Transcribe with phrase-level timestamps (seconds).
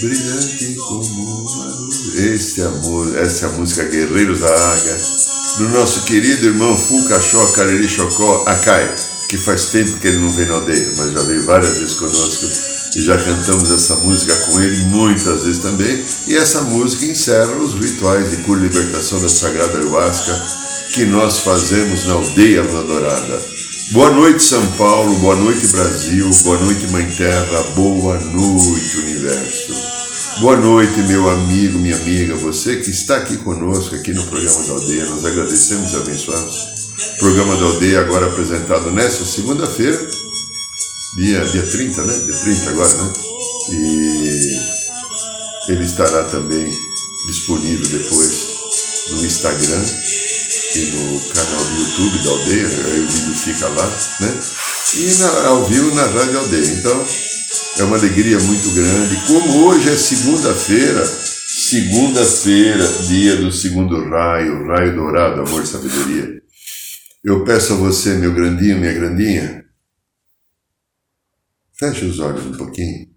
[0.00, 2.14] Brilhante como uma luz.
[2.14, 4.96] Esse amor, essa é a música Guerreiros da Águia,
[5.58, 8.94] do nosso querido irmão Fulcachó Cariri Chocó Acai,
[9.28, 12.72] que faz tempo que ele não vem na aldeia, mas já veio várias vezes conosco
[12.94, 16.04] e já cantamos essa música com ele muitas vezes também.
[16.26, 20.42] E essa música encerra os rituais de cura e libertação da Sagrada Ayahuasca
[20.92, 23.61] que nós fazemos na aldeia Dourada.
[23.92, 29.74] Boa noite, São Paulo, boa noite, Brasil, boa noite, Mãe Terra, boa noite, Universo.
[30.40, 34.72] Boa noite, meu amigo, minha amiga, você que está aqui conosco, aqui no programa da
[34.72, 35.04] Aldeia.
[35.04, 36.68] Nós agradecemos e abençoamos.
[37.18, 40.10] Programa da Aldeia, agora apresentado nesta segunda-feira,
[41.16, 42.18] dia, dia 30, né?
[42.24, 43.12] Dia 30 agora, né?
[43.72, 44.58] E
[45.68, 46.70] ele estará também
[47.26, 48.32] disponível depois
[49.10, 49.84] no Instagram
[50.74, 53.86] e no canal do YouTube da Aldeia, o vídeo fica lá,
[54.20, 54.40] né?
[54.96, 56.66] E na, ao vivo na Rádio Aldeia.
[56.66, 57.06] Então,
[57.78, 59.16] é uma alegria muito grande.
[59.26, 66.42] Como hoje é segunda-feira, segunda-feira, dia do segundo raio, raio dourado, amor e sabedoria.
[67.22, 69.64] Eu peço a você, meu grandinho, minha grandinha,
[71.74, 73.11] feche os olhos um pouquinho.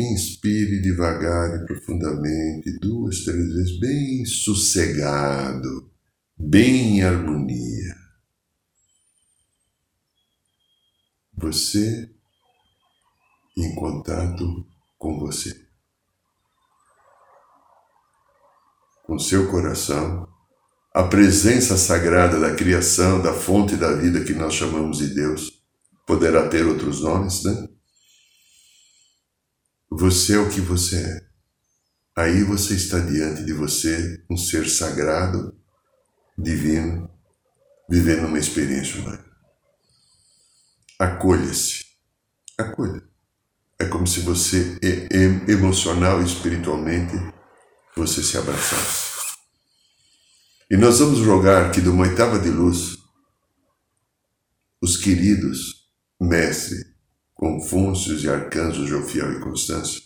[0.00, 5.90] Inspire devagar e profundamente, duas, três vezes, bem sossegado,
[6.38, 7.94] bem em harmonia.
[11.36, 12.10] Você
[13.56, 15.54] em contato com você,
[19.04, 20.26] com seu coração,
[20.94, 25.62] a presença sagrada da criação, da fonte da vida que nós chamamos de Deus,
[26.06, 27.68] poderá ter outros nomes, né?
[29.92, 31.30] Você é o que você é.
[32.16, 35.52] Aí você está diante de você, um ser sagrado,
[36.38, 37.10] divino,
[37.88, 39.24] vivendo uma experiência humana.
[40.96, 41.86] Acolha-se.
[42.56, 43.02] Acolha.
[43.80, 44.78] É como se você,
[45.48, 47.14] emocional e espiritualmente,
[47.96, 49.10] você se abraçasse.
[50.70, 52.96] E nós vamos rogar que de uma oitava de luz,
[54.80, 55.90] os queridos
[56.20, 56.89] mestre
[57.40, 60.02] Confúcios e arcanjos Jofiel e Constância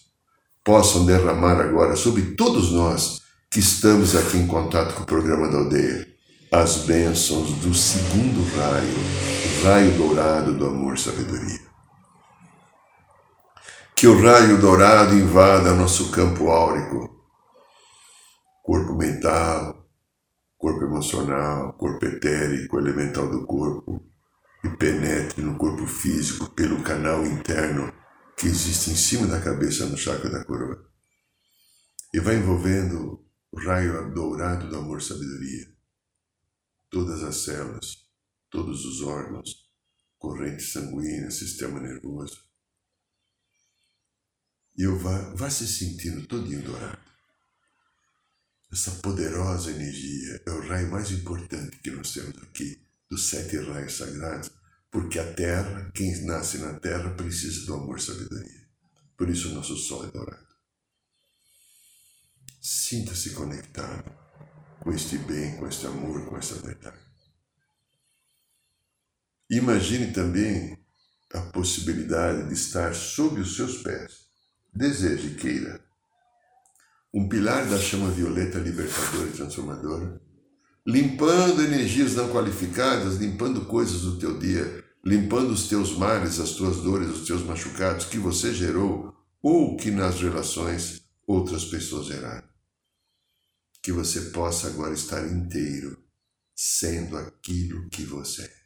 [0.63, 5.59] possam derramar agora sobre todos nós que estamos aqui em contato com o programa da
[5.59, 6.07] aldeia
[6.53, 11.59] as bênçãos do segundo raio, raio dourado do amor sabedoria.
[13.97, 17.21] Que o raio dourado invada nosso campo áurico,
[18.63, 19.85] corpo mental,
[20.57, 24.14] corpo emocional, corpo etérico, elemental do corpo,
[24.65, 27.93] e penetre no corpo físico pelo canal interno
[28.37, 30.91] que existe em cima da cabeça no chakra da coroa.
[32.15, 35.71] E vai envolvendo o raio dourado do amor sabedoria.
[36.89, 38.09] Todas as células,
[38.51, 39.71] todos os órgãos,
[40.19, 42.43] corrente sanguínea, sistema nervoso.
[44.77, 47.05] E eu vá, vá se sentindo todinho dourado.
[48.73, 53.97] Essa poderosa energia é o raio mais importante que nós temos aqui dos sete raios
[53.97, 54.51] sagrados,
[54.91, 58.69] porque a terra, quem nasce na terra, precisa do amor e sabedoria.
[59.17, 60.45] Por isso o nosso sol é dourado.
[62.61, 64.13] Sinta-se conectado
[64.81, 66.99] com este bem, com este amor, com esta verdade.
[69.49, 70.85] Imagine também
[71.33, 74.25] a possibilidade de estar sob os seus pés.
[74.75, 75.85] Deseje queira.
[77.13, 80.21] Um pilar da chama violeta libertadora e transformadora
[80.87, 86.77] limpando energias não qualificadas, limpando coisas do teu dia, limpando os teus males, as tuas
[86.79, 92.49] dores, os teus machucados que você gerou ou que nas relações outras pessoas geraram.
[93.83, 96.03] Que você possa agora estar inteiro,
[96.55, 98.65] sendo aquilo que você é.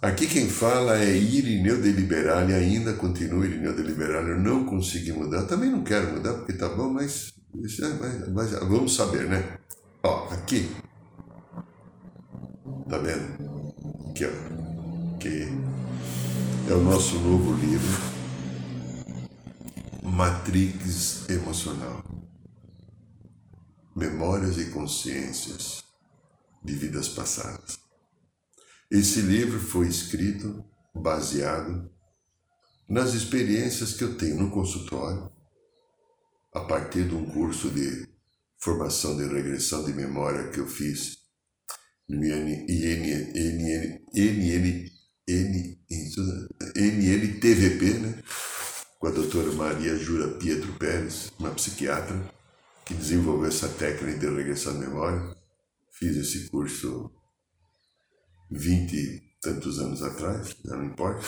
[0.00, 5.12] Aqui quem fala é Irineu de Liberale, ainda continua Irineu de Liberale, eu não consegui
[5.12, 9.58] mudar, também não quero mudar porque tá bom, mas é, vamos saber, né?
[10.02, 10.70] Ó, aqui.
[12.88, 13.72] Tá vendo?
[14.10, 15.18] Aqui, ó.
[15.18, 15.48] Que
[16.70, 18.00] é o nosso novo livro,
[20.02, 22.02] Matrix Emocional.
[23.94, 25.84] Memórias e consciências
[26.64, 27.78] de vidas passadas.
[28.90, 30.64] Esse livro foi escrito
[30.94, 31.90] baseado
[32.88, 35.30] nas experiências que eu tenho no consultório,
[36.52, 38.06] a partir de um curso de
[38.58, 41.18] formação de regressão de memória que eu fiz
[42.08, 42.18] no
[46.76, 48.22] NNTVP, né?
[48.98, 52.22] com a doutora Maria Jura Pietro Pérez, uma psiquiatra,
[52.84, 55.34] que desenvolveu essa técnica de regressão de memória.
[55.90, 57.10] Fiz esse curso
[58.50, 61.26] 20 e tantos anos atrás, não importa.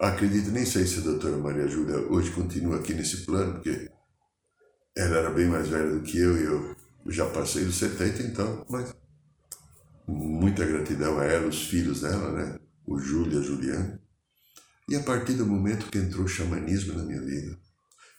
[0.00, 3.90] Acredito, nem sei se a doutora Maria Júlia hoje continua aqui nesse plano, porque
[4.96, 6.76] ela era bem mais velha do que eu e eu
[7.06, 8.94] já passei dos 70, então, mas
[10.06, 12.58] muita gratidão a ela, os filhos dela, né?
[12.86, 14.00] O Júlio e a Juliana.
[14.88, 17.58] E a partir do momento que entrou o xamanismo na minha vida,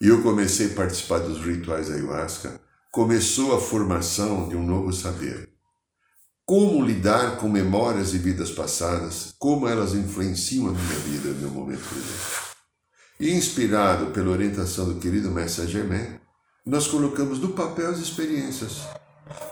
[0.02, 2.60] e eu comecei a participar dos rituais da ayahuasca,
[2.92, 5.50] começou a formação de um novo saber.
[6.46, 11.50] Como lidar com memórias e vidas passadas, como elas influenciam a minha vida no meu
[11.50, 12.56] momento presente.
[13.20, 16.20] E inspirado pela orientação do querido Mestre Germain,
[16.66, 18.82] nós colocamos no papel as experiências,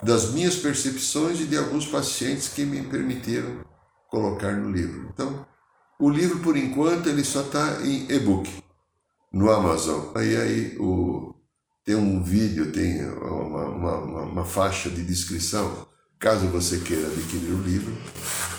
[0.01, 3.63] das minhas percepções e de alguns pacientes que me permitiram
[4.09, 5.09] colocar no livro.
[5.13, 5.45] Então,
[5.99, 8.49] o livro, por enquanto, ele só está em e-book
[9.31, 10.11] no Amazon.
[10.15, 11.33] Aí, aí o,
[11.85, 15.87] tem um vídeo, tem uma, uma, uma, faixa de descrição.
[16.19, 17.93] Caso você queira adquirir o livro,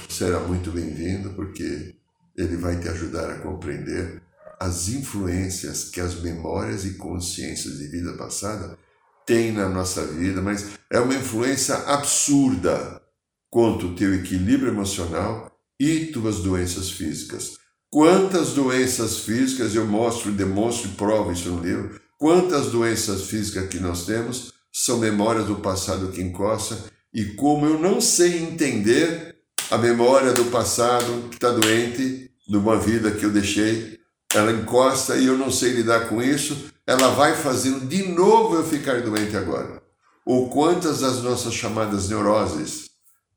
[0.08, 1.94] será muito bem-vindo, porque
[2.36, 4.22] ele vai te ajudar a compreender
[4.64, 8.78] as influências que as memórias e consciências de vida passada
[9.26, 13.02] têm na nossa vida, mas é uma influência absurda
[13.50, 17.58] quanto o teu equilíbrio emocional e tuas doenças físicas.
[17.90, 22.00] Quantas doenças físicas eu mostro, demonstro e provo isso no livro.
[22.18, 26.76] Quantas doenças físicas que nós temos são memórias do passado que encosta
[27.12, 29.36] e como eu não sei entender
[29.70, 34.02] a memória do passado que está doente, de uma vida que eu deixei,
[34.34, 38.64] ela encosta e eu não sei lidar com isso, ela vai fazendo de novo eu
[38.64, 39.82] ficar doente agora.
[40.26, 42.90] Ou quantas das nossas chamadas neuroses,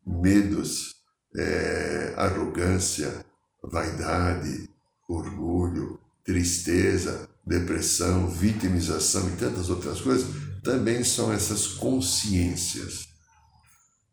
[0.05, 0.95] medos,
[1.35, 3.25] é, arrogância,
[3.63, 4.69] vaidade,
[5.07, 10.27] orgulho, tristeza, depressão, vitimização e tantas outras coisas,
[10.63, 13.07] também são essas consciências.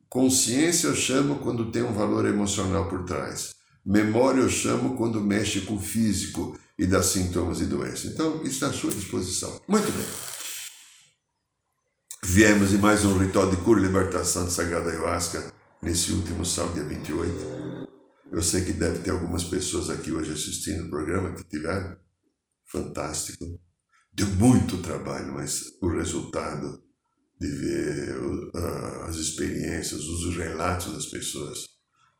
[0.08, 3.54] Consciência eu chamo quando tem um valor emocional por trás.
[3.84, 8.06] Memória eu chamo quando mexe com o físico e dá sintomas de doença.
[8.08, 9.60] Então, está à sua disposição.
[9.68, 10.06] Muito bem.
[12.24, 16.74] Viemos em mais um ritual de cura e libertação de Sagrada Ayahuasca nesse último sábado,
[16.74, 17.88] dia 28.
[18.32, 21.96] Eu sei que deve ter algumas pessoas aqui hoje assistindo o programa que tiveram.
[22.66, 23.44] Fantástico.
[24.12, 26.82] Deu muito trabalho, mas o resultado
[27.38, 28.16] de ver
[29.06, 31.66] as experiências, os relatos das pessoas,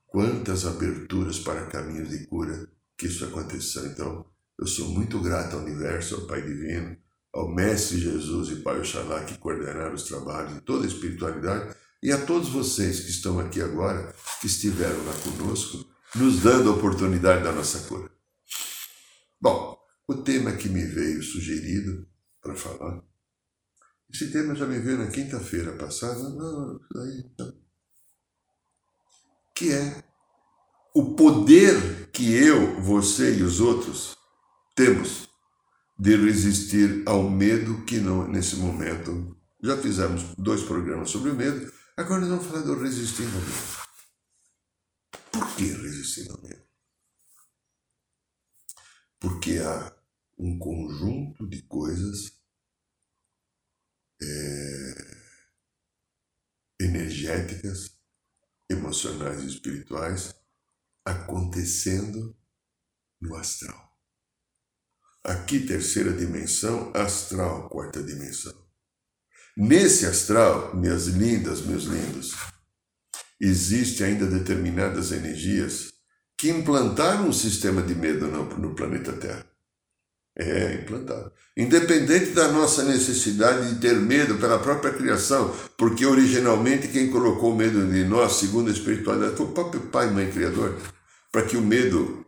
[0.07, 3.87] quantas aberturas para caminhos de cura que isso aconteceu.
[3.87, 4.27] Então,
[4.59, 6.97] eu sou muito grato ao universo, ao Pai Divino,
[7.33, 12.13] ao Mestre Jesus e Pai Oxalá que coordenaram os trabalhos de toda a espiritualidade e
[12.13, 15.85] a todos vocês que estão aqui agora, que estiveram lá conosco,
[16.15, 18.11] nos dando a oportunidade da nossa cura.
[19.41, 22.07] Bom, o tema que me veio sugerido
[22.41, 23.03] para falar,
[24.13, 27.55] esse tema já me veio na quinta-feira passada, não, aí, não,
[29.55, 30.05] que é
[30.95, 34.17] o poder que eu, você e os outros
[34.75, 35.29] temos
[35.99, 39.37] de resistir ao medo que não, nesse momento.
[39.63, 43.85] Já fizemos dois programas sobre o medo, Agora nós vamos falar do resistindo ao medo.
[45.31, 46.65] Por que resistindo ao medo?
[49.21, 49.97] Porque há
[50.37, 52.37] um conjunto de coisas
[54.21, 55.25] é,
[56.81, 57.97] energéticas,
[58.69, 60.35] emocionais e espirituais
[61.05, 62.37] acontecendo
[63.21, 63.94] no astral.
[65.25, 68.53] Aqui, terceira dimensão, astral, quarta dimensão.
[69.57, 72.35] Nesse astral, minhas lindas, meus lindos,
[73.41, 75.95] existem ainda determinadas energias
[76.37, 79.47] que implantaram um sistema de medo no, planeta Terra.
[80.37, 81.33] É, implantado.
[81.57, 87.57] Independente da nossa necessidade de ter medo pela própria criação, porque originalmente quem colocou o
[87.57, 90.77] medo em nós, segundo a espiritualidade, foi o próprio Pai, Mãe Criador,
[91.31, 92.24] para que o medo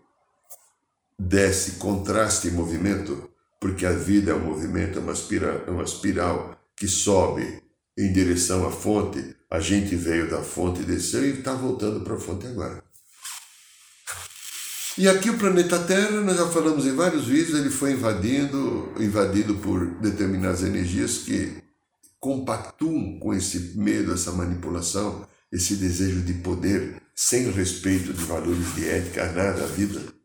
[1.18, 3.30] desse contraste e movimento,
[3.61, 7.62] porque a vida é um movimento, é uma, espiral, é uma espiral que sobe
[7.96, 12.20] em direção à fonte, a gente veio da fonte, desceu e está voltando para a
[12.20, 12.85] fonte agora.
[14.99, 19.54] E aqui o planeta Terra, nós já falamos em vários vídeos, ele foi invadindo, invadido
[19.56, 21.62] por determinadas energias que
[22.18, 28.88] compactuam com esse medo, essa manipulação, esse desejo de poder, sem respeito de valores de
[28.88, 30.15] ética, nada, a vida.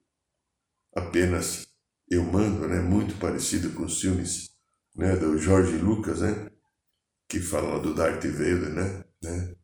[0.95, 1.67] Apenas
[2.10, 2.79] Eu Mando, né?
[2.79, 4.51] Muito parecido com os filmes
[4.95, 5.15] né?
[5.15, 6.50] do George Lucas, né?
[7.27, 9.05] Que fala do Darth Vader, né?
[9.24, 9.55] né?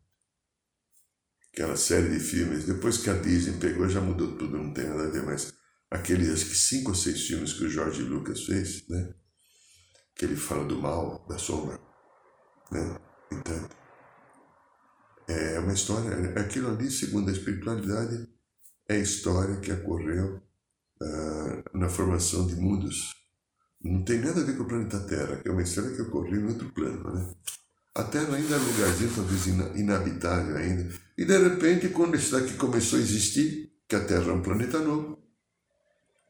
[1.52, 2.66] Aquela série de filmes.
[2.66, 5.54] Depois que a Disney pegou, já mudou tudo, não tem nada a ver mais.
[5.90, 9.14] Aqueles, acho que cinco ou seis filmes que o George Lucas fez, né?
[10.16, 11.80] Que ele fala do mal, da sombra,
[12.72, 13.00] né?
[13.32, 13.70] Então,
[15.28, 18.28] é uma história, aquilo ali, segundo a espiritualidade,
[18.88, 20.42] é história que ocorreu
[21.02, 23.16] uh, na formação de mundos.
[23.82, 26.42] Não tem nada a ver com o planeta Terra, que é uma história que ocorreu
[26.42, 27.34] em outro plano, né?
[27.96, 30.88] A Terra ainda é um lugarzinho talvez inabitável ainda.
[31.18, 34.80] E de repente, quando isso daqui começou a existir, que a Terra é um planeta
[34.80, 35.18] novo,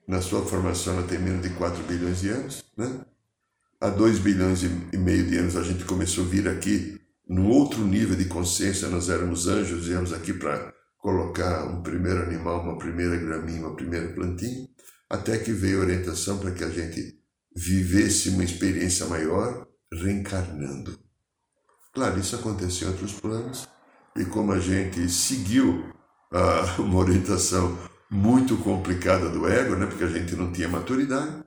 [0.07, 3.05] na sua formação ela tem menos de 4 bilhões de anos, né?
[3.81, 7.85] Há 2 bilhões e meio de anos a gente começou a vir aqui num outro
[7.85, 13.15] nível de consciência, nós éramos anjos, viemos aqui para colocar um primeiro animal, uma primeira
[13.17, 14.67] graminha, uma primeira plantinha,
[15.09, 17.17] até que veio a orientação para que a gente
[17.55, 20.99] vivesse uma experiência maior reencarnando.
[21.93, 23.67] Claro, isso aconteceu em outros planos,
[24.15, 25.83] e como a gente seguiu
[26.31, 27.77] uh, uma orientação
[28.09, 31.43] muito complicada do ego, né, porque a gente não tinha maturidade,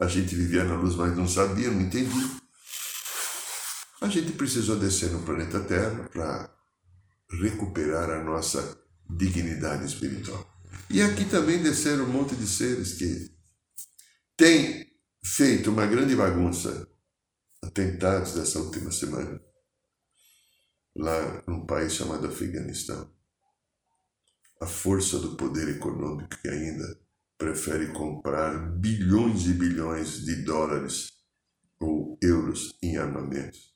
[0.00, 2.30] a gente vivia na luz, mas não sabia, não entendia.
[4.00, 6.53] A gente precisou descer no planeta Terra para
[7.40, 10.52] recuperar a nossa dignidade espiritual.
[10.90, 13.34] E aqui também desceram um monte de seres que
[14.36, 14.86] têm
[15.24, 16.88] feito uma grande bagunça,
[17.62, 19.40] atentados dessa última semana,
[20.94, 23.12] lá num país chamado Afeganistão.
[24.60, 27.00] A força do poder econômico que ainda
[27.36, 31.12] prefere comprar bilhões e bilhões de dólares
[31.80, 33.73] ou euros em armamentos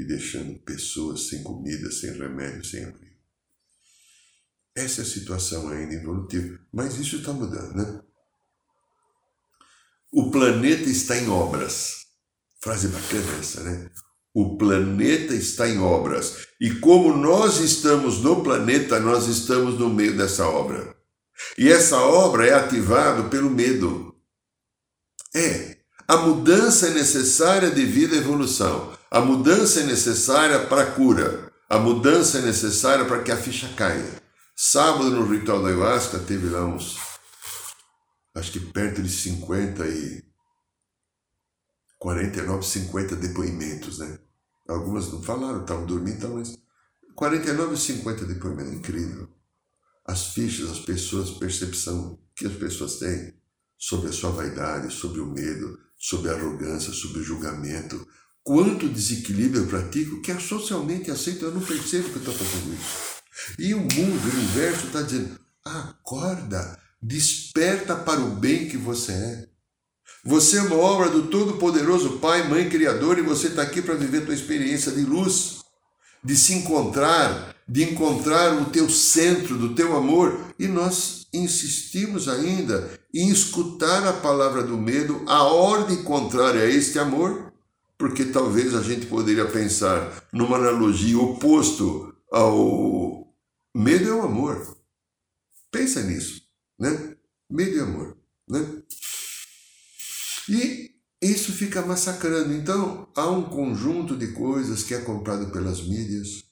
[0.00, 3.10] e deixando pessoas sem comida, sem remédio, sem abrigo.
[4.74, 8.00] Essa é a situação ainda evolutiva, mas isso está mudando, né?
[10.10, 12.06] O planeta está em obras.
[12.62, 13.90] Frase bacana essa, né?
[14.32, 16.46] O planeta está em obras.
[16.60, 20.96] E como nós estamos no planeta, nós estamos no meio dessa obra.
[21.58, 24.14] E essa obra é ativada pelo medo.
[25.34, 25.78] É.
[26.08, 28.98] A mudança é necessária devido à evolução.
[29.10, 31.52] A mudança é necessária para a cura.
[31.68, 34.22] A mudança é necessária para que a ficha caia.
[34.54, 36.96] Sábado, no ritual da ayahuasca, teve lá uns,
[38.36, 40.22] acho que perto de 50 e
[41.98, 44.18] 49, 50 depoimentos, né?
[44.68, 46.56] Algumas não falaram, estavam dormindo, então, mas
[47.16, 49.28] 49 e 50 depoimentos, incrível.
[50.06, 53.34] As fichas, as pessoas, percepção que as pessoas têm
[53.76, 58.06] sobre a sua vaidade, sobre o medo, sobre a arrogância, sobre o julgamento.
[58.50, 62.74] Quanto desequilíbrio eu pratico que é socialmente aceito, eu não percebo que eu estou fazendo
[62.74, 63.22] isso.
[63.56, 69.46] E o mundo, o universo está dizendo: acorda, desperta para o bem que você é.
[70.24, 74.24] Você é uma obra do Todo-Poderoso Pai, Mãe Criador, e você está aqui para viver
[74.24, 75.60] a tua experiência de luz,
[76.24, 80.40] de se encontrar, de encontrar o teu centro do teu amor.
[80.58, 86.98] E nós insistimos ainda em escutar a palavra do medo, a ordem contrária a este
[86.98, 87.49] amor,
[88.00, 93.30] porque talvez a gente poderia pensar numa analogia oposto ao
[93.76, 94.78] medo é o amor.
[95.70, 96.40] Pensa nisso,
[96.78, 97.14] né?
[97.50, 98.16] Medo e amor,
[98.48, 98.82] né?
[100.48, 102.54] E isso fica massacrando.
[102.54, 106.44] Então, há um conjunto de coisas que é comprado pelas mídias.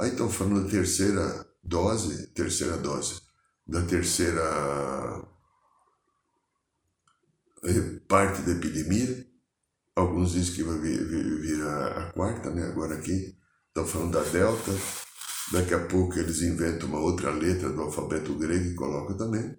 [0.00, 3.20] Aí estão falando da terceira dose, terceira dose,
[3.64, 4.42] da terceira
[7.62, 9.31] eh, parte da epidemia.
[9.94, 12.66] Alguns dizem que vai vir, vir, vir a, a, quarta, né?
[12.66, 13.34] Agora aqui
[13.68, 14.72] estão falando da delta.
[15.52, 19.54] Daqui a pouco eles inventam uma outra letra do alfabeto grego e colocam também.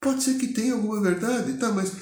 [0.00, 1.70] Pode ser que tenha alguma verdade, tá?
[1.70, 1.92] Mas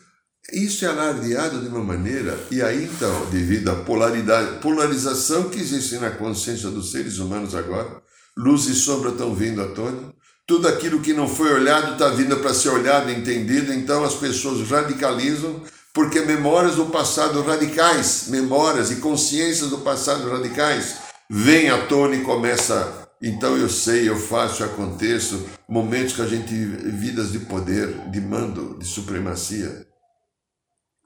[0.53, 5.97] isso é alardeado de uma maneira, e aí então, devido à polaridade, polarização que existe
[5.97, 8.03] na consciência dos seres humanos agora,
[8.37, 10.13] luz e sombra estão vindo à tona,
[10.47, 14.69] tudo aquilo que não foi olhado está vindo para ser olhado, entendido, então as pessoas
[14.69, 15.63] radicalizam,
[15.95, 20.97] porque memórias do passado radicais, memórias e consciências do passado radicais,
[21.31, 26.27] vêm à tona e começa então eu sei, eu faço, eu aconteço, momentos que a
[26.27, 29.89] gente vidas de poder, de mando, de supremacia.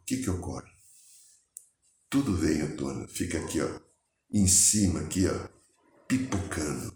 [0.00, 0.68] O que que ocorre?
[2.10, 3.68] Tudo vem à tona, fica aqui, ó,
[4.32, 5.48] em cima, aqui, ó,
[6.08, 6.92] pipocando.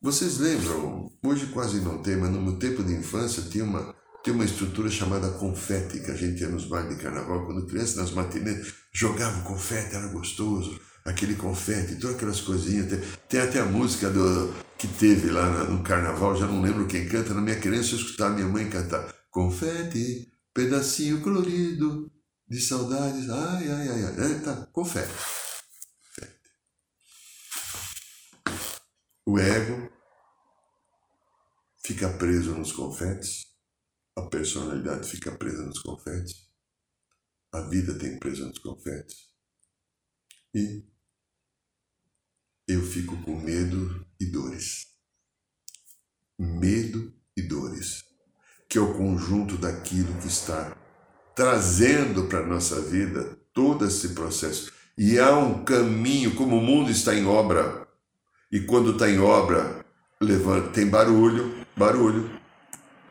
[0.00, 1.10] Vocês lembram?
[1.20, 4.90] Hoje quase não tem, mas no meu tempo de infância tinha uma, tinha uma estrutura
[4.90, 9.42] chamada confete, que a gente ia nos bailes de carnaval, quando criança, nas matinês, jogava
[9.42, 12.88] confete, era gostoso aquele confete, todas aquelas coisinhas.
[12.88, 17.08] Tem, tem, até a música do, que teve lá no carnaval, já não lembro quem
[17.08, 19.12] canta, na minha criança eu escutava minha mãe cantar.
[19.30, 22.10] Confete, pedacinho colorido
[22.48, 23.28] de saudades.
[23.30, 24.40] Ai, ai, ai, ai.
[24.40, 25.10] Tá, confere.
[29.26, 29.88] O ego
[31.84, 33.44] fica preso nos confetes,
[34.20, 36.48] a personalidade fica presa nos confetes,
[37.52, 39.30] a vida tem presa nos confetes
[40.54, 40.84] e
[42.66, 44.86] eu fico com medo e dores.
[46.38, 48.04] Medo e dores,
[48.68, 50.76] que é o conjunto daquilo que está
[51.34, 54.72] trazendo para a nossa vida todo esse processo.
[54.96, 57.88] E há um caminho, como o mundo está em obra,
[58.50, 59.84] e quando está em obra,
[60.20, 62.30] levanta, tem barulho, barulho,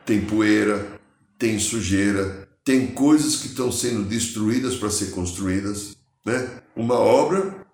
[0.04, 0.99] tem poeira,
[1.40, 5.96] tem sujeira, tem coisas que estão sendo destruídas para ser construídas.
[6.24, 6.48] Né?
[6.76, 7.66] Uma obra,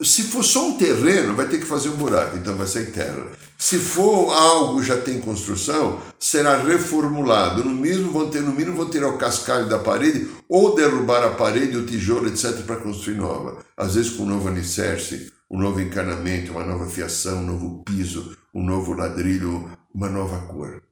[0.00, 3.26] se for só um terreno, vai ter que fazer um buraco, então vai ser terra.
[3.58, 7.64] Se for algo já tem construção, será reformulado.
[7.64, 11.30] No mínimo vão ter, no mínimo vão ter o cascalho da parede ou derrubar a
[11.30, 13.64] parede, o tijolo, etc, para construir nova.
[13.76, 18.36] Às vezes com um novo alicerce, um novo encanamento, uma nova fiação, um novo piso,
[18.54, 20.82] um novo ladrilho, uma nova cor.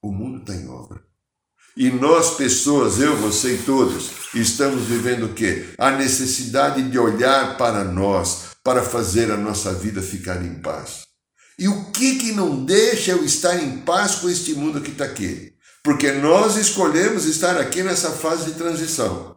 [0.00, 1.11] O mundo está em obra.
[1.76, 5.68] E nós, pessoas, eu, você e todos, estamos vivendo o quê?
[5.78, 11.04] A necessidade de olhar para nós, para fazer a nossa vida ficar em paz.
[11.58, 15.04] E o que que não deixa eu estar em paz com este mundo que está
[15.04, 15.52] aqui?
[15.82, 19.34] Porque nós escolhemos estar aqui nessa fase de transição.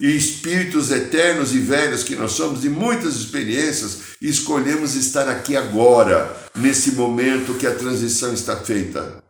[0.00, 6.36] E espíritos eternos e velhos que nós somos, de muitas experiências, escolhemos estar aqui agora,
[6.56, 9.27] nesse momento que a transição está feita.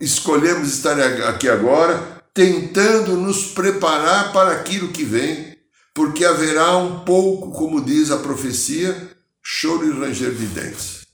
[0.00, 5.56] Escolhemos estar aqui agora, tentando nos preparar para aquilo que vem,
[5.94, 9.10] porque haverá um pouco, como diz a profecia,
[9.42, 11.06] choro e ranger de dentes.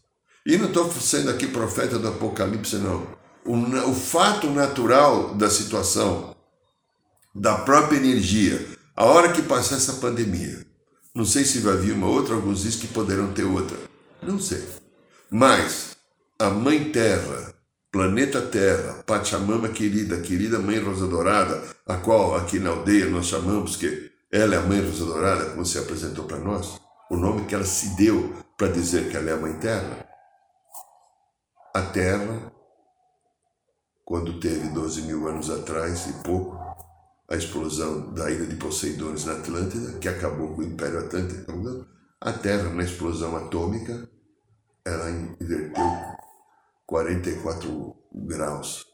[0.44, 3.06] E não estou sendo aqui profeta do Apocalipse, não.
[3.44, 3.56] O,
[3.90, 6.34] o fato natural da situação,
[7.32, 10.66] da própria energia, a hora que passar essa pandemia,
[11.14, 13.76] não sei se vai vir uma outra, alguns dizem que poderão ter outra,
[14.20, 14.66] não sei.
[15.30, 15.96] Mas
[16.38, 17.51] a Mãe Terra,
[17.92, 23.76] planeta Terra, Pachamama querida, querida Mãe Rosa Dourada, a qual aqui na aldeia nós chamamos
[23.76, 27.54] que ela é a Mãe Rosa Dourada, como você apresentou para nós, o nome que
[27.54, 30.08] ela se deu para dizer que ela é a Mãe Terra.
[31.74, 32.50] A Terra,
[34.06, 36.58] quando teve 12 mil anos atrás e pouco,
[37.28, 41.86] a explosão da ilha de Poseidones na Atlântida, que acabou com o Império Atlântico,
[42.18, 44.08] a Terra, na explosão atômica,
[44.84, 46.12] ela inverteu
[46.92, 48.84] 44 graus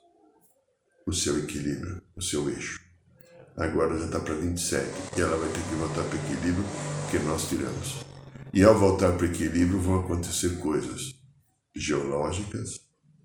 [1.04, 2.80] o seu equilíbrio, o seu eixo.
[3.56, 6.64] Agora já está para 27 e ela vai ter que voltar para o equilíbrio
[7.11, 7.96] que nós tiramos.
[8.54, 11.12] E ao voltar para o equilíbrio vão acontecer coisas
[11.74, 12.78] geológicas,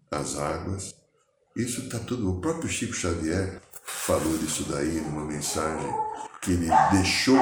[0.09, 0.95] as águas.
[1.55, 2.31] Isso está tudo.
[2.31, 5.93] O próprio Chico Xavier falou disso daí numa mensagem
[6.41, 7.37] que ele deixou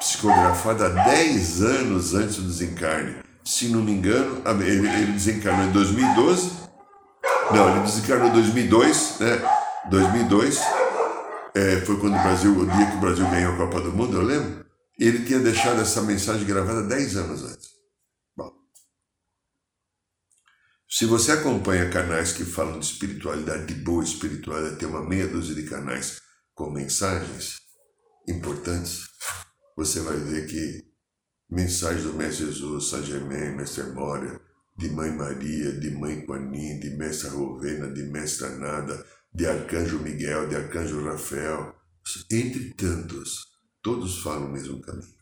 [0.00, 3.31] psicografada 10 anos antes do desencarne.
[3.44, 6.50] Se não me engano, ele, desencarnou em 2012.
[7.52, 9.42] Não, ele desencarnou em 2002, né?
[9.90, 10.60] 2002.
[11.54, 14.16] É, foi quando o Brasil, o dia que o Brasil ganhou a Copa do Mundo,
[14.16, 14.64] eu lembro.
[14.98, 17.72] Ele tinha deixado essa mensagem gravada 10 anos antes.
[20.94, 25.54] Se você acompanha canais que falam de espiritualidade, de boa espiritualidade, tem uma meia dúzia
[25.54, 26.20] de canais
[26.54, 27.60] com mensagens
[28.28, 29.08] importantes,
[29.74, 30.91] você vai ver que
[31.52, 34.40] mensagens do Mestre Jesus, São Germain, Mestre Moria,
[34.74, 40.48] de Mãe Maria, de Mãe Quanin, de Mestre Rovena, de Mestre Nada, de Arcanjo Miguel,
[40.48, 41.74] de Arcanjo Rafael,
[42.30, 43.48] entre tantos,
[43.82, 45.14] todos falam o mesmo caminho.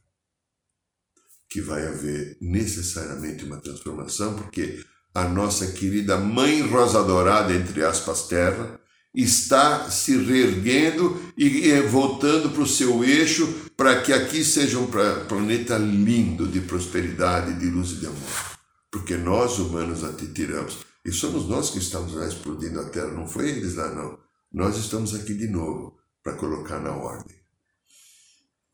[1.48, 8.28] Que vai haver necessariamente uma transformação, porque a nossa querida Mãe Rosa Dourada, entre aspas,
[8.28, 8.78] terra,
[9.14, 13.46] está se reerguendo e voltando para o seu eixo
[13.76, 14.88] para que aqui seja um
[15.28, 18.58] planeta lindo de prosperidade, de luz e de amor.
[18.90, 20.78] Porque nós, humanos, a tiramos.
[21.04, 24.18] E somos nós que estamos lá explodindo a Terra, não foi eles lá, não.
[24.52, 27.36] Nós estamos aqui de novo para colocar na ordem.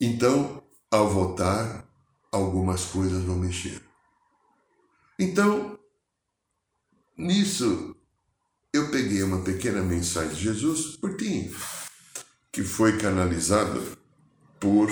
[0.01, 1.88] Então, ao voltar,
[2.33, 3.81] algumas coisas vão mexer.
[5.18, 5.77] Então,
[7.16, 7.95] Nisso,
[8.76, 11.54] eu peguei uma pequena mensagem de Jesus, curtinho,
[12.52, 13.80] que foi canalizada
[14.60, 14.88] por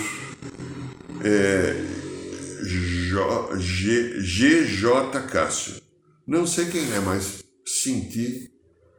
[1.23, 1.75] é,
[3.59, 5.20] G.J.
[5.31, 5.83] Cássio.
[6.27, 8.51] Não sei quem é, mas senti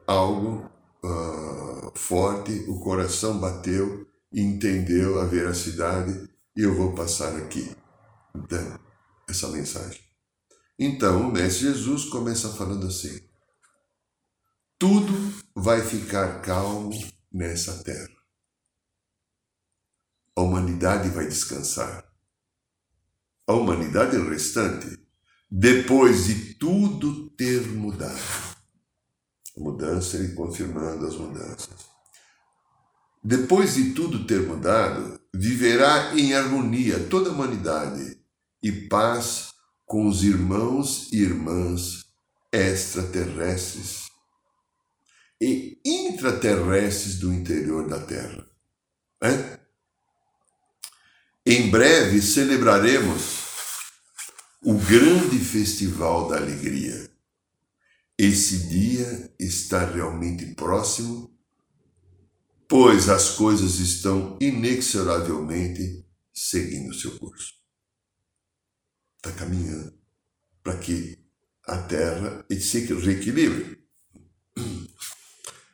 [0.07, 0.69] algo
[1.03, 7.71] uh, forte, o coração bateu entendeu a veracidade e eu vou passar aqui
[9.29, 10.01] essa mensagem.
[10.77, 13.19] Então o Mestre Jesus começa falando assim:
[14.77, 16.91] tudo vai ficar calmo
[17.31, 18.09] nessa terra.
[20.35, 22.03] A humanidade vai descansar.
[23.47, 24.99] A humanidade restante,
[25.49, 28.19] depois de tudo ter mudado.
[29.55, 31.85] A mudança, ele confirmando as mudanças.
[33.23, 38.19] Depois de tudo ter mudado, viverá em harmonia toda a humanidade
[38.61, 39.53] e paz
[39.85, 42.05] com os irmãos e irmãs
[42.51, 44.04] extraterrestres
[45.39, 48.45] e intraterrestres do interior da Terra.
[49.21, 49.59] É?
[51.45, 53.45] Em breve celebraremos
[54.61, 57.11] o grande festival da alegria.
[58.17, 61.37] Esse dia está realmente próximo,
[62.67, 67.53] pois as coisas estão inexoravelmente seguindo seu curso.
[69.17, 69.93] Está caminhando
[70.63, 71.19] para que
[71.67, 73.84] a Terra se reequilibre.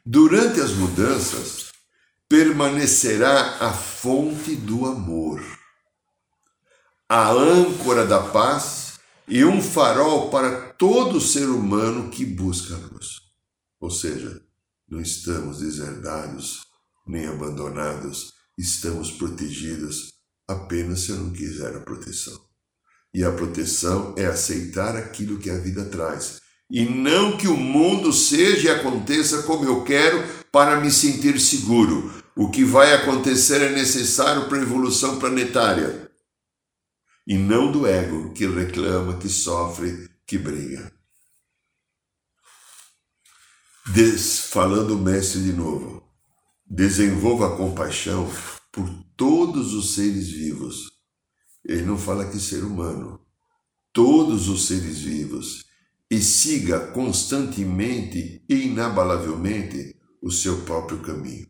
[0.04, 1.72] Durante as mudanças,
[2.28, 5.40] permanecerá a fonte do amor,
[7.08, 13.22] a âncora da paz e um farol para todo ser humano que busca a luz.
[13.80, 14.44] Ou seja,
[14.90, 16.66] não estamos deserdados
[17.06, 20.14] nem abandonados, estamos protegidos
[20.48, 22.44] apenas se eu não quiser a proteção.
[23.14, 26.40] E a proteção é aceitar aquilo que a vida traz
[26.72, 32.10] e não que o mundo seja e aconteça como eu quero para me sentir seguro.
[32.34, 36.10] O que vai acontecer é necessário para a evolução planetária.
[37.28, 40.94] E não do ego que reclama, que sofre, que briga.
[43.88, 46.02] Des, falando o mestre de novo,
[46.66, 48.32] desenvolva a compaixão
[48.72, 50.90] por todos os seres vivos.
[51.66, 53.20] Ele não fala que ser humano,
[53.92, 55.70] todos os seres vivos
[56.12, 61.47] e siga constantemente e inabalavelmente o seu próprio caminho.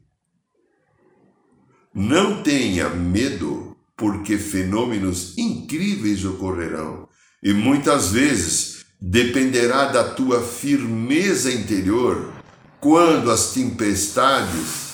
[1.91, 7.09] Não tenha medo, porque fenômenos incríveis ocorrerão
[7.41, 12.31] e muitas vezes dependerá da tua firmeza interior
[12.79, 14.91] quando as tempestades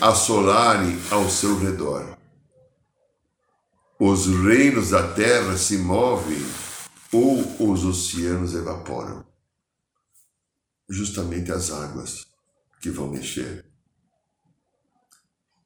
[0.00, 2.16] assolarem ao seu redor.
[4.00, 6.42] Os reinos da terra se movem
[7.12, 9.24] ou os oceanos evaporam.
[10.88, 12.26] Justamente as águas
[12.80, 13.64] que vão mexer.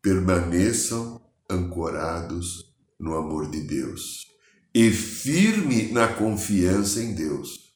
[0.01, 4.27] Permaneçam ancorados no amor de Deus
[4.75, 7.75] e firme na confiança em Deus.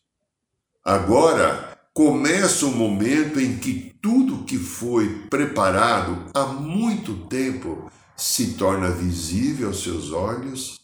[0.85, 8.91] Agora começa o momento em que tudo que foi preparado há muito tempo se torna
[8.91, 10.84] visível aos seus olhos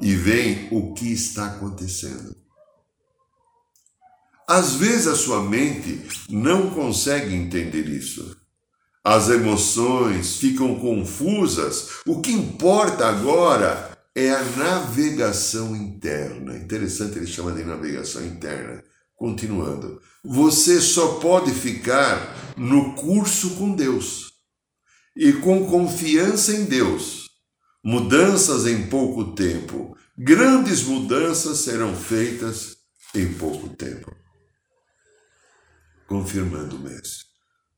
[0.00, 2.36] e veem o que está acontecendo.
[4.48, 8.36] Às vezes a sua mente não consegue entender isso.
[9.02, 12.00] As emoções ficam confusas.
[12.06, 16.56] O que importa agora é a navegação interna.
[16.56, 18.82] Interessante ele chama de navegação interna.
[19.16, 24.32] Continuando, você só pode ficar no curso com Deus
[25.16, 27.25] e com confiança em Deus
[27.86, 29.96] mudanças em pouco tempo.
[30.18, 32.78] Grandes mudanças serão feitas
[33.14, 34.12] em pouco tempo.
[36.08, 37.24] Confirmando o.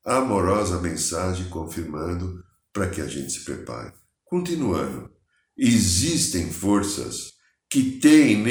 [0.03, 2.43] A amorosa mensagem confirmando
[2.73, 3.93] para que a gente se prepare.
[4.25, 5.11] Continuando.
[5.55, 7.33] Existem forças
[7.69, 8.43] que têm,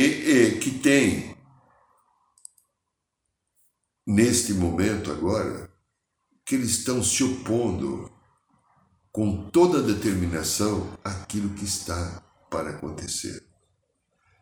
[0.60, 1.36] que têm
[4.06, 5.68] neste momento agora,
[6.46, 8.16] que eles estão se opondo
[9.12, 13.42] com toda determinação aquilo que está para acontecer.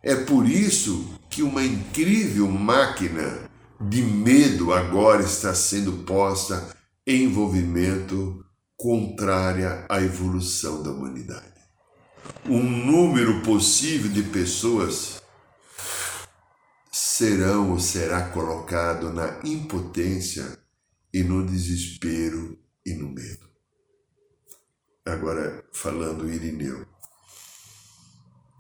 [0.02, 3.48] É por isso que uma incrível máquina
[3.81, 6.76] de medo agora está sendo posta
[7.07, 8.44] em envolvimento
[8.76, 11.55] contrária à evolução da humanidade.
[12.44, 15.22] Um número possível de pessoas
[16.92, 20.59] serão ou será colocado na impotência
[21.12, 23.46] e no desespero e no medo.
[25.07, 26.85] Agora, falando Irineu,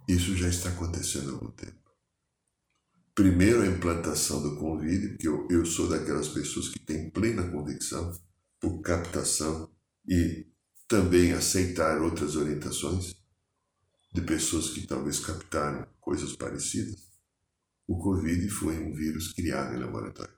[0.08, 1.90] isso já está acontecendo há algum tempo.
[3.16, 8.16] Primeiro, a implantação do convite, porque eu, eu sou daquelas pessoas que têm plena convicção
[8.60, 9.68] por captação
[10.08, 10.46] e
[10.86, 13.16] também aceitar outras orientações
[14.14, 17.10] de pessoas que talvez captaram coisas parecidas.
[17.88, 20.34] O Covid foi um vírus criado em laboratório.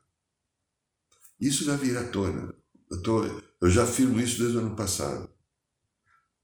[1.38, 2.54] Isso já virá à tona.
[2.90, 3.24] Eu, tô,
[3.60, 5.36] eu já afirmo isso desde o ano passado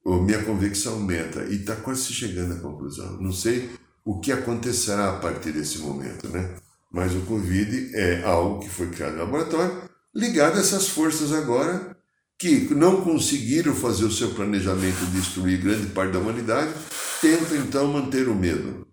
[0.05, 3.21] minha convicção aumenta e está quase chegando à conclusão.
[3.21, 3.71] Não sei
[4.05, 6.57] o que acontecerá a partir desse momento, né?
[6.93, 11.97] Mas o Covid é algo que foi criado no laboratório, ligado a essas forças agora
[12.39, 16.75] que não conseguiram fazer o seu planejamento de destruir grande parte da humanidade,
[17.21, 18.87] tentam então manter o medo.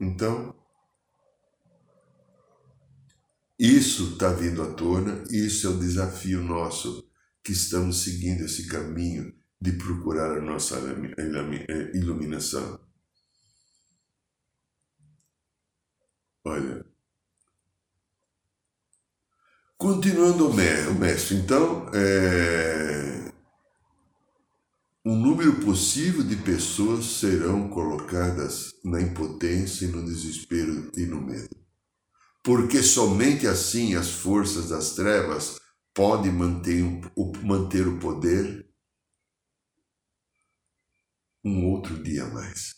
[0.00, 0.54] Então,
[3.58, 7.04] isso está vindo à tona, isso é o desafio nosso,
[7.44, 10.76] que estamos seguindo esse caminho de procurar a nossa
[11.94, 12.80] iluminação.
[16.44, 16.84] Olha,
[19.78, 23.32] continuando o mestre, então, é,
[25.04, 31.56] um número possível de pessoas serão colocadas na impotência no desespero e no medo.
[32.42, 35.60] Porque somente assim as forças das trevas
[35.94, 36.82] podem manter,
[37.44, 38.71] manter o poder
[41.44, 42.74] um outro dia mais.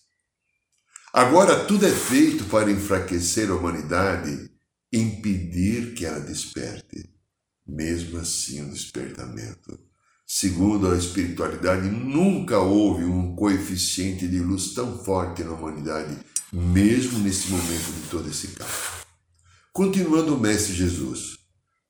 [1.13, 4.51] Agora tudo é feito para enfraquecer a humanidade,
[4.93, 7.09] impedir que ela desperte.
[7.67, 9.79] Mesmo assim, o um despertamento.
[10.27, 16.19] Segundo a espiritualidade, nunca houve um coeficiente de luz tão forte na humanidade,
[16.53, 19.05] mesmo nesse momento de todo esse caos.
[19.73, 21.39] Continuando o Mestre Jesus,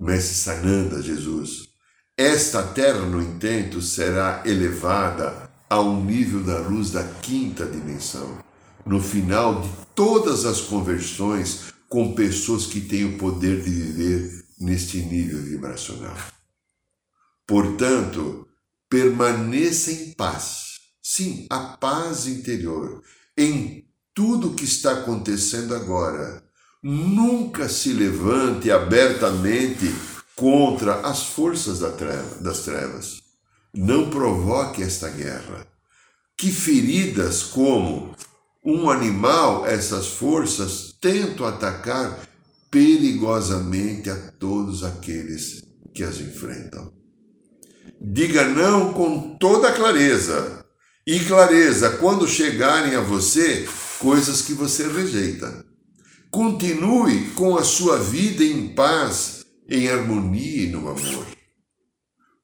[0.01, 1.69] Mestre Sananda Jesus,
[2.17, 5.44] esta terra, no entanto, será elevada
[5.75, 8.39] ao nível da luz da quinta dimensão
[8.87, 14.99] no final de todas as conversões com pessoas que têm o poder de viver neste
[14.99, 16.17] nível vibracional.
[17.45, 18.47] Portanto,
[18.89, 20.79] permaneça em paz.
[21.03, 23.03] Sim, a paz interior
[23.37, 23.85] em
[24.15, 26.41] tudo que está acontecendo agora.
[26.81, 29.93] Nunca se levante abertamente
[30.37, 33.24] contra as forças das trevas.
[33.75, 35.67] Não provoque esta guerra.
[36.37, 38.15] Que feridas como
[38.65, 42.21] um animal, essas forças tentam atacar
[42.71, 46.93] perigosamente a todos aqueles que as enfrentam.
[48.01, 50.65] Diga não com toda clareza.
[51.07, 55.65] E clareza quando chegarem a você coisas que você rejeita.
[56.31, 61.34] Continue com a sua vida em paz, em harmonia e no amor.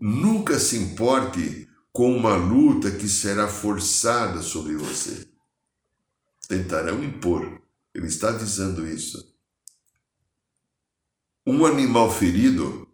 [0.00, 5.30] Nunca se importe com uma luta que será forçada sobre você
[6.50, 7.62] tentarão impor.
[7.94, 9.32] Ele está avisando isso.
[11.46, 12.88] Um animal ferido,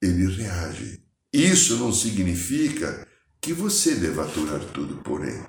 [0.00, 1.04] ele reage.
[1.30, 3.06] Isso não significa
[3.38, 5.46] que você deva aturar tudo por ele.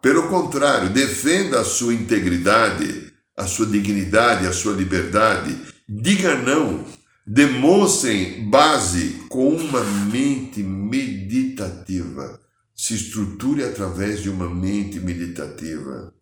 [0.00, 5.60] Pelo contrário, defenda a sua integridade, a sua dignidade, a sua liberdade.
[5.88, 6.86] Diga não.
[7.28, 12.40] Demonstrem base com uma mente meditativa
[12.72, 16.14] se estruture através de uma mente meditativa.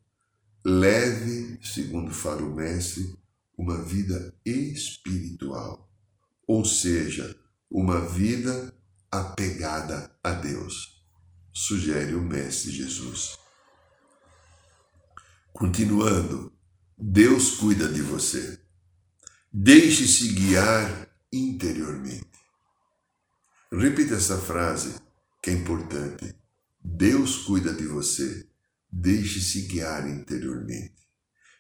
[0.64, 3.18] Leve, segundo fala o Mestre,
[3.58, 5.92] uma vida espiritual,
[6.46, 7.38] ou seja,
[7.70, 8.74] uma vida
[9.10, 11.04] apegada a Deus,
[11.52, 13.38] sugere o Mestre Jesus.
[15.52, 16.50] Continuando,
[16.96, 18.63] Deus cuida de você.
[19.56, 22.26] Deixe-se guiar interiormente.
[23.70, 24.96] Repita essa frase
[25.40, 26.34] que é importante.
[26.82, 28.48] Deus cuida de você.
[28.90, 30.96] Deixe-se guiar interiormente.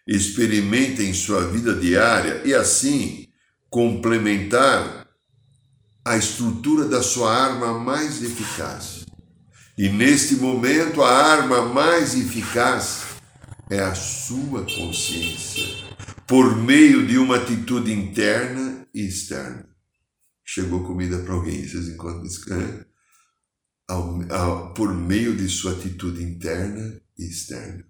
[0.04, 3.28] Experimente em sua vida diária e assim
[3.70, 5.08] complementar
[6.04, 9.06] a estrutura da sua arma mais eficaz.
[9.78, 13.04] E neste momento, a arma mais eficaz
[13.70, 15.83] é a sua consciência,
[16.26, 19.68] por meio de uma atitude interna e externa.
[20.44, 22.44] Chegou comida para alguém, vocês encontram isso?
[23.88, 27.84] ao, por meio de sua atitude interna e externa.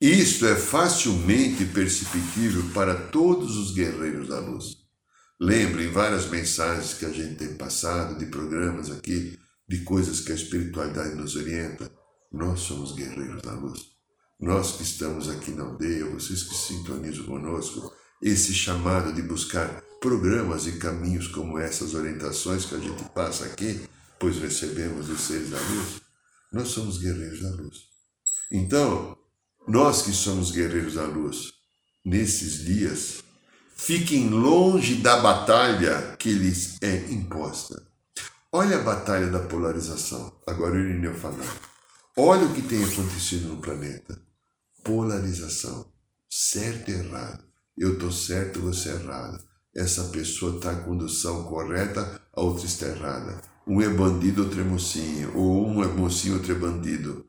[0.00, 4.76] Isto é facilmente perceptível para todos os guerreiros da luz.
[5.40, 10.34] Lembrem várias mensagens que a gente tem passado, de programas aqui, de coisas que a
[10.34, 11.90] espiritualidade nos orienta.
[12.30, 13.93] Nós somos guerreiros da luz.
[14.40, 20.66] Nós que estamos aqui na aldeia, vocês que sintonizam conosco, esse chamado de buscar programas
[20.66, 25.58] e caminhos como essas orientações que a gente passa aqui, pois recebemos os seres da
[25.58, 26.00] luz,
[26.52, 27.78] nós somos guerreiros da luz.
[28.50, 29.16] Então,
[29.66, 31.52] nós que somos guerreiros da luz,
[32.04, 33.24] nesses dias,
[33.76, 37.82] fiquem longe da batalha que lhes é imposta.
[38.52, 40.40] Olha a batalha da polarização.
[40.46, 41.60] Agora o Irineu falando.
[42.16, 44.23] Olha o que tem acontecido no planeta.
[44.84, 45.92] Polarização.
[46.30, 47.42] Certo e errado.
[47.76, 49.42] Eu estou certo, você é errado.
[49.74, 54.64] Essa pessoa está em condução correta, a outra está errada um é bandido, outro é
[54.64, 57.26] mocinho, ou um é mocinho, outro é bandido.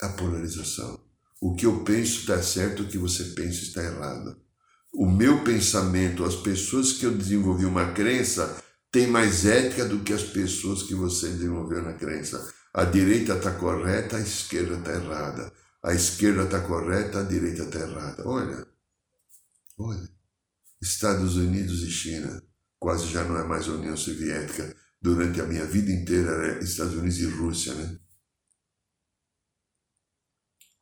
[0.00, 1.00] A polarização.
[1.40, 4.36] O que eu penso está certo, o que você pensa está errado.
[4.94, 8.62] O meu pensamento, as pessoas que eu desenvolvi uma crença,
[8.92, 12.52] tem mais ética do que as pessoas que você desenvolveu na crença.
[12.72, 15.52] A direita está correta, a esquerda está errada.
[15.82, 18.26] A esquerda está correta, a direita está errada.
[18.26, 18.66] Olha,
[19.78, 20.08] olha.
[20.80, 22.42] Estados Unidos e China
[22.78, 24.76] quase já não é mais União Soviética.
[25.00, 27.98] Durante a minha vida inteira era Estados Unidos e Rússia, né?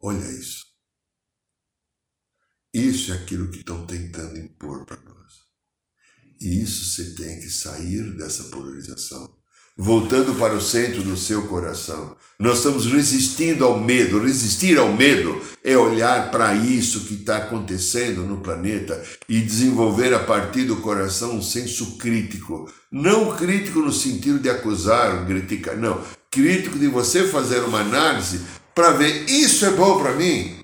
[0.00, 0.66] Olha isso.
[2.72, 5.50] Isso é aquilo que estão tentando impor para nós.
[6.40, 9.39] E isso você tem que sair dessa polarização.
[9.82, 12.14] Voltando para o centro do seu coração.
[12.38, 14.22] Nós estamos resistindo ao medo.
[14.22, 20.18] Resistir ao medo é olhar para isso que está acontecendo no planeta e desenvolver a
[20.18, 22.70] partir do coração um senso crítico.
[22.92, 25.98] Não crítico no sentido de acusar, criticar, não.
[26.30, 28.42] Crítico de você fazer uma análise
[28.74, 30.56] para ver isso é bom para mim,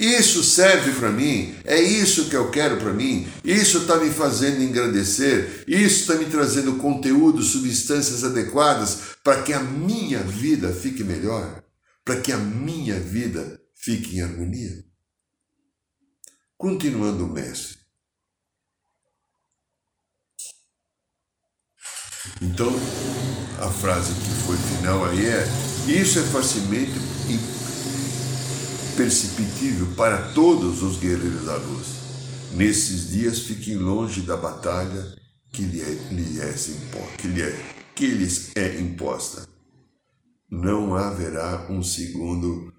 [0.00, 4.62] isso serve para mim, é isso que eu quero para mim, isso está me fazendo
[4.62, 11.62] engrandecer, isso está me trazendo conteúdo, substâncias adequadas para que a minha vida fique melhor,
[12.02, 14.82] para que a minha vida fique em harmonia.
[16.56, 17.78] Continuando o mestre.
[22.40, 22.72] Então,
[23.60, 25.44] a frase que foi final aí é:
[25.86, 26.98] Isso é facilmente
[29.00, 31.86] perceptível para todos os guerreiros da luz.
[32.52, 35.16] Nesses dias fiquem longe da batalha
[35.50, 36.52] que, é, é,
[37.16, 39.48] que, lhe é, que lhes é imposta.
[40.50, 42.74] Não haverá um segundo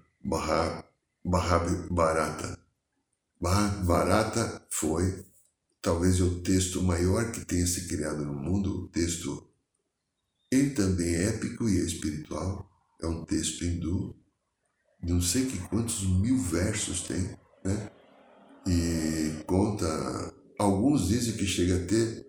[1.90, 2.56] Barata.
[3.84, 5.24] Barata foi
[5.82, 9.50] talvez o texto maior que tenha se criado no mundo, o texto
[10.52, 14.21] ele também é épico e espiritual, é um texto hindu,
[15.02, 17.22] não sei que quantos mil versos tem,
[17.64, 17.90] né?
[18.66, 19.86] E conta,
[20.58, 22.26] alguns dizem que chega a ter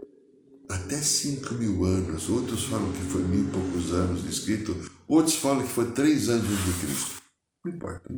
[0.69, 4.75] até 5 mil anos, outros falam que foi mil e poucos anos de escrito,
[5.07, 7.21] outros falam que foi três anos de Cristo.
[7.63, 8.13] Não importa.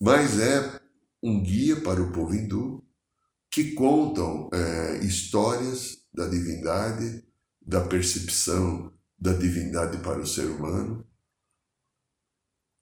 [0.00, 0.80] Mas é
[1.22, 2.84] um guia para o povo hindu
[3.50, 7.24] que contam é, histórias da divindade,
[7.64, 11.06] da percepção da divindade para o ser humano.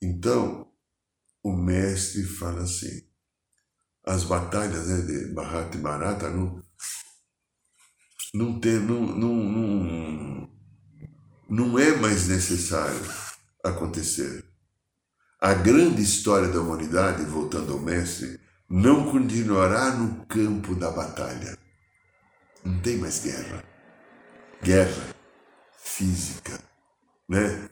[0.02, 0.69] Então,
[1.42, 3.02] o mestre fala assim:
[4.04, 6.62] as batalhas né, de Bharata e Bharata não,
[8.34, 10.50] não, tem, não, não, não,
[11.48, 13.00] não é mais necessário
[13.64, 14.44] acontecer.
[15.40, 21.58] A grande história da humanidade, voltando ao mestre, não continuará no campo da batalha.
[22.64, 23.64] Não tem mais guerra.
[24.62, 25.14] Guerra
[25.78, 26.60] física,
[27.26, 27.70] né?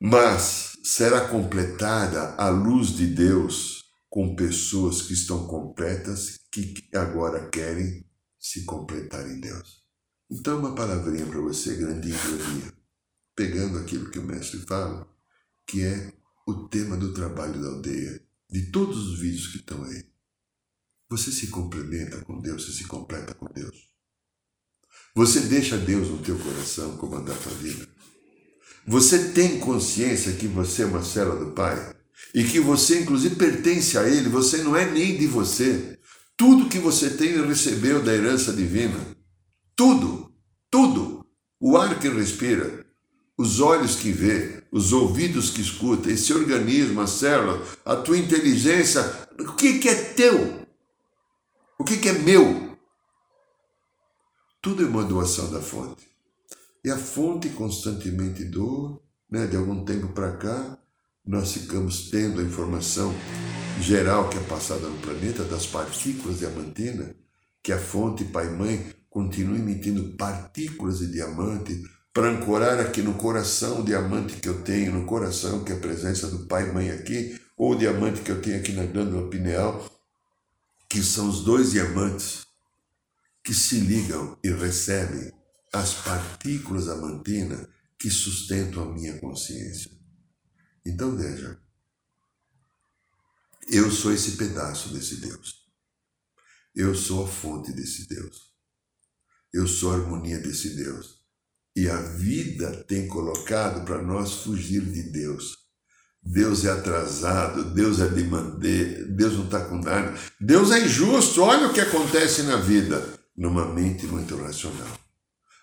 [0.00, 8.04] Mas será completada a luz de Deus com pessoas que estão completas, que agora querem
[8.38, 9.82] se completar em Deus.
[10.30, 12.72] Então, uma palavrinha para você, grandinha, grandinha,
[13.36, 15.08] pegando aquilo que o mestre fala,
[15.66, 16.12] que é
[16.46, 20.04] o tema do trabalho da aldeia, de todos os vídeos que estão aí.
[21.08, 23.92] Você se complementa com Deus, você se completa com Deus.
[25.14, 27.86] Você deixa Deus no teu coração comandar a tua vida.
[28.86, 31.94] Você tem consciência que você é uma célula do Pai?
[32.34, 35.98] E que você, inclusive, pertence a Ele, você não é nem de você.
[36.36, 38.98] Tudo que você tem, recebeu da herança divina.
[39.76, 40.32] Tudo,
[40.70, 41.24] tudo.
[41.60, 42.84] O ar que respira,
[43.38, 49.02] os olhos que vê, os ouvidos que escuta, esse organismo, a célula, a tua inteligência,
[49.38, 50.66] o que, que é teu?
[51.78, 52.76] O que, que é meu?
[54.60, 56.11] Tudo é uma doação da fonte.
[56.84, 59.46] E a fonte constantemente doa, né?
[59.46, 60.78] de algum tempo para cá,
[61.24, 63.14] nós ficamos tendo a informação
[63.80, 67.14] geral que é passada no planeta das partículas diamantina,
[67.62, 71.80] que a fonte pai-mãe continua emitindo partículas de diamante
[72.12, 75.80] para ancorar aqui no coração o diamante que eu tenho no coração, que é a
[75.80, 79.88] presença do pai-mãe aqui, ou o diamante que eu tenho aqui na glândula pineal,
[80.88, 82.44] que são os dois diamantes
[83.44, 85.32] que se ligam e recebem
[85.72, 87.68] as partículas da mantina
[87.98, 89.90] que sustentam a minha consciência.
[90.84, 91.58] Então veja,
[93.70, 95.62] eu sou esse pedaço desse Deus.
[96.74, 98.52] Eu sou a fonte desse Deus.
[99.52, 101.22] Eu sou a harmonia desse Deus.
[101.76, 105.58] E a vida tem colocado para nós fugir de Deus.
[106.22, 110.14] Deus é atrasado, Deus é demandê, Deus não está com nada.
[110.40, 115.01] Deus é injusto, olha o que acontece na vida, numa mente muito racional.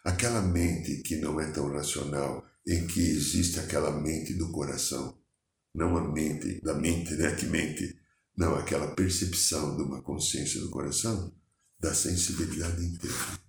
[0.10, 5.16] Aquela mente que não é tão racional, em que existe aquela mente do coração,
[5.74, 7.96] não a mente da mente, né, que mente,
[8.36, 11.32] não aquela percepção de uma consciência do coração,
[11.80, 13.40] da sensibilidade interna.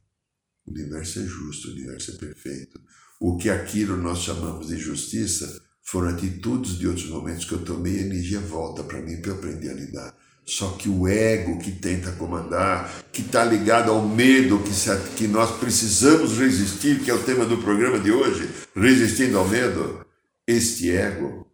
[0.67, 2.79] O universo é justo, o universo é perfeito.
[3.19, 7.95] O que aquilo nós chamamos de justiça foram atitudes de outros momentos que eu tomei
[7.95, 10.15] e a energia volta para mim para eu aprender a lidar.
[10.51, 15.29] Só que o ego que tenta comandar, que está ligado ao medo que, se, que
[15.29, 20.05] nós precisamos resistir, que é o tema do programa de hoje, resistindo ao medo,
[20.45, 21.47] este ego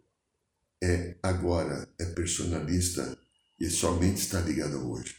[0.83, 3.15] é agora, é personalista
[3.59, 5.15] e somente está ligado ao hoje.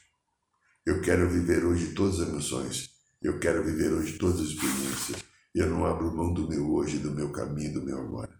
[0.84, 2.90] Eu quero viver hoje todas as emoções,
[3.22, 5.24] eu quero viver hoje todas as experiências.
[5.54, 8.36] Eu não abro mão do meu hoje, do meu caminho, do meu agora.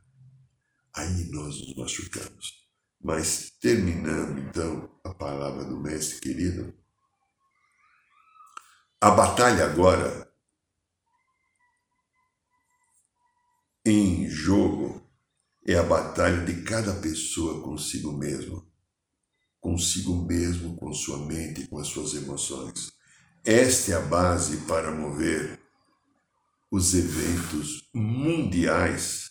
[0.97, 2.68] Aí nós nos machucamos.
[3.01, 6.75] Mas terminando então a palavra do mestre querido,
[9.01, 10.29] a batalha agora
[13.87, 15.09] em jogo
[15.65, 18.69] é a batalha de cada pessoa consigo mesmo,
[19.61, 22.93] consigo mesmo, com sua mente, com as suas emoções.
[23.45, 25.61] Esta é a base para mover
[26.71, 29.31] os eventos mundiais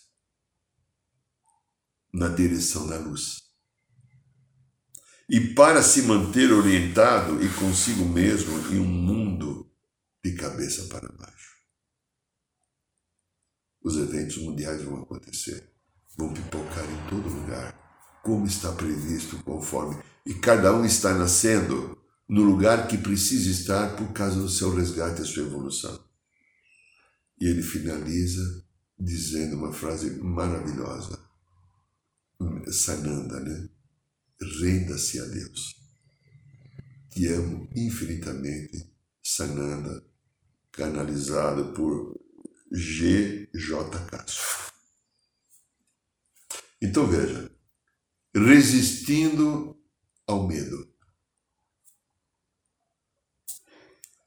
[2.12, 3.47] na direção da luz
[5.28, 9.70] e para se manter orientado e consigo mesmo em um mundo
[10.24, 11.56] de cabeça para baixo.
[13.82, 15.70] Os eventos mundiais vão acontecer,
[16.16, 21.96] vão pipocar em todo lugar, como está previsto, conforme, e cada um está nascendo
[22.28, 26.04] no lugar que precisa estar por causa do seu resgate e sua evolução.
[27.40, 28.64] E ele finaliza
[28.98, 31.18] dizendo uma frase maravilhosa.
[32.70, 33.68] Sananda, né?
[34.40, 35.76] Renda-se a Deus.
[37.10, 40.04] Te amo infinitamente, Sananda,
[40.70, 42.18] canalizado por
[42.70, 43.48] G.
[43.54, 43.98] J.
[44.06, 44.72] Castro.
[46.80, 47.50] Então veja,
[48.34, 49.76] resistindo
[50.26, 50.88] ao medo.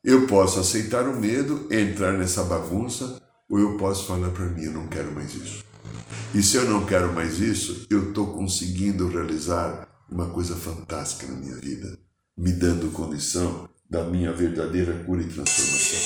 [0.03, 4.72] Eu posso aceitar o medo, entrar nessa bagunça, ou eu posso falar para mim, eu
[4.72, 5.64] não quero mais isso.
[6.34, 11.39] E se eu não quero mais isso, eu estou conseguindo realizar uma coisa fantástica na
[11.39, 11.97] minha vida,
[12.38, 15.99] me dando condição da minha verdadeira cura e transformação.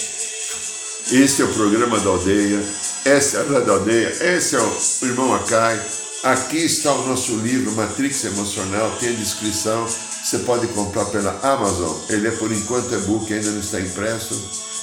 [1.12, 2.64] Este é o programa da aldeia,
[3.04, 5.80] essa é a da aldeia, esse é o irmão Acai.
[6.24, 11.96] Aqui está o nosso livro Matrix Emocional, tem a descrição, você pode comprar pela Amazon.
[12.10, 14.34] Ele é por enquanto e-book, ainda não está impresso.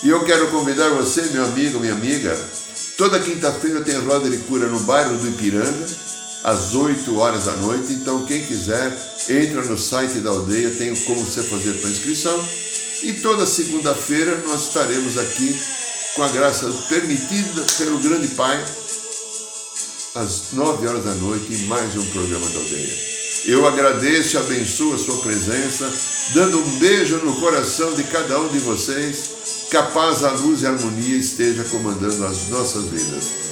[0.05, 2.37] E eu quero convidar você, meu amigo, minha amiga,
[2.97, 5.87] toda quinta-feira tem roda de cura no bairro do Ipiranga
[6.45, 7.93] às 8 horas da noite.
[7.93, 8.93] Então, quem quiser,
[9.29, 12.49] entra no site da aldeia, tem como você fazer sua inscrição.
[13.03, 15.59] E toda segunda-feira nós estaremos aqui
[16.15, 18.63] com a graça permitida pelo grande Pai,
[20.15, 23.13] às 9 horas da noite, em mais um programa da aldeia.
[23.45, 25.91] Eu agradeço e abençoo a sua presença,
[26.33, 29.31] dando um beijo no coração de cada um de vocês.
[29.69, 33.52] Que a paz, a luz e a harmonia esteja comandando as nossas vidas.